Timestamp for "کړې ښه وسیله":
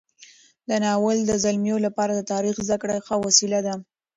2.81-3.59